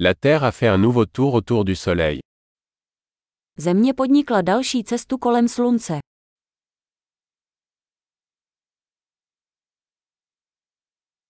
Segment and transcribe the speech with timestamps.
[0.00, 2.20] La Terre a fait un nouveau tour autour du Soleil.
[3.56, 5.98] Země podnikla další cestu kolem slunce.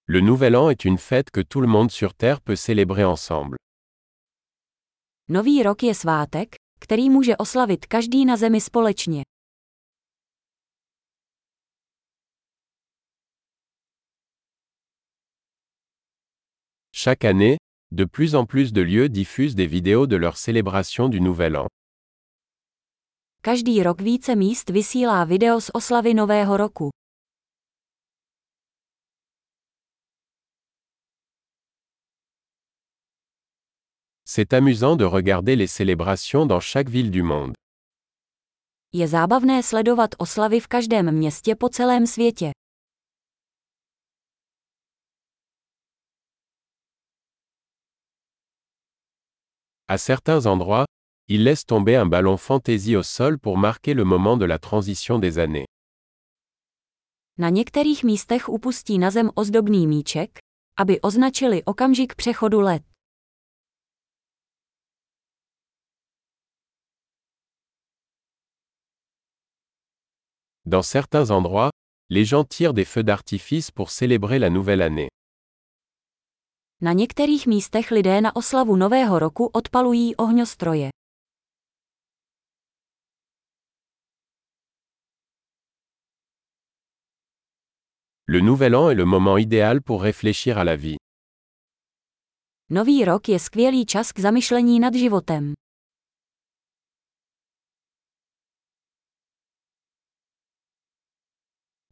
[0.09, 3.57] Le Nouvel An est une fête que tout le monde sur Terre peut célébrer ensemble.
[5.29, 9.23] Nový rok je svátek, který může oslavit každý na zemi společně.
[17.05, 17.57] Chaque année,
[17.91, 21.67] de plus en plus de lieux diffusent des vidéos de leur célébration du Nouvel An.
[23.43, 26.91] Každý rok více míst vysílá video z oslavy Nového roku.
[34.25, 37.55] C'est amusant de regarder les célébrations dans chaque ville du monde.
[38.93, 42.51] Je zábavné sledovat oslavy v každém městě po celém světě.
[49.91, 50.85] À certains endroits,
[51.29, 55.19] ils laissent tomber un ballon fantaisie au sol pour marquer le moment de la transition
[55.19, 55.67] des années.
[57.39, 60.39] Na některých místech upustí na zem ozdobný míček,
[60.77, 62.83] aby označili okamžik přechodu let.
[70.67, 71.71] Dans certains endroits,
[72.11, 75.09] les gens tirent des feux d'artifice pour célébrer la nouvelle année.
[76.83, 80.89] Na některých místech lidé na oslavu Nového roku odpalují ohňostroje.
[88.29, 90.97] Le Nouvel An est le moment idéal pour réfléchir à la vie.
[92.71, 95.53] Nový rok je skvělý čas k zamyšlení nad životem.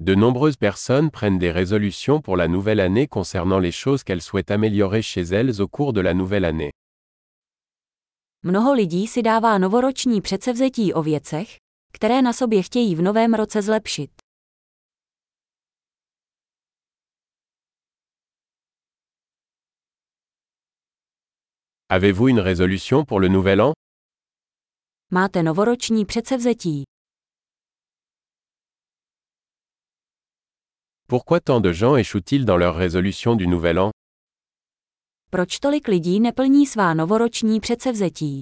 [0.01, 4.51] De nombreuses personnes prennent des résolutions pour la nouvelle année concernant les choses qu'elles souhaitent
[4.51, 6.71] améliorer chez elles au cours de la nouvelle année.
[8.43, 11.57] Mnoho lidí si dává novoroční předsevzetí o věcech,
[11.93, 14.11] které na sobě chtějí v novém roce zlepšit.
[21.89, 23.73] Avez-vous une résolution pour le nouvel an?
[25.11, 26.96] Máte novoroční předsevzetí.
[31.09, 33.91] Pourquoi tant de gens échouent-ils dans leur résolution du nouvel an?
[35.31, 38.41] Proč tolik lidí neplní svá novoroční předsevzetí?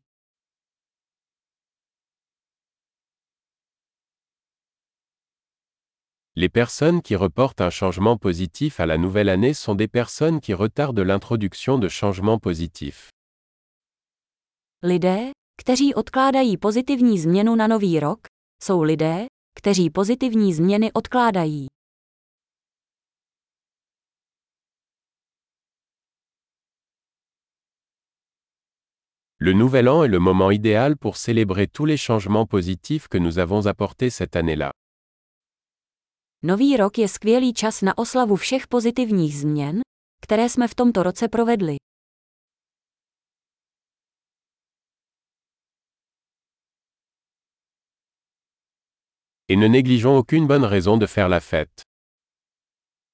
[6.36, 10.54] Les personnes qui reportent un changement positif à la nouvelle année sont des personnes qui
[10.54, 13.08] retardent l'introduction de changements positifs.
[14.82, 18.18] Lidé, kteří odkládají pozitivní změnu na nový rok,
[18.62, 19.26] jsou lidé,
[19.58, 21.66] kteří pozitivní změny odkládají.
[29.46, 33.38] Le Nouvel An est le moment idéal pour célébrer tous les changements positifs que nous
[33.38, 34.72] avons apportés cette année-là.
[36.42, 39.80] Nový rok je skvělý čas na oslavu všech pozitivních změn,
[40.22, 41.76] které jsme v tomto roce provedli.
[49.48, 51.82] Et ne négligeons aucune bonne raison de faire la fête.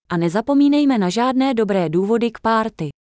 [0.08, 3.00] A nezapomínejme na žádné dobré důvody k párty.